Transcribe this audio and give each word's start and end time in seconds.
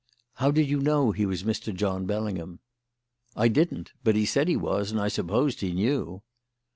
"How 0.37 0.49
did 0.49 0.67
you 0.67 0.81
know 0.81 1.11
he 1.11 1.27
was 1.27 1.43
Mr. 1.43 1.71
John 1.71 2.07
Bellingham?" 2.07 2.57
"I 3.35 3.49
didn't; 3.49 3.91
but 4.03 4.15
he 4.15 4.25
said 4.25 4.47
he 4.47 4.57
was, 4.57 4.89
and 4.89 4.99
I 4.99 5.09
supposed 5.09 5.59
he 5.61 5.73
knew." 5.73 6.23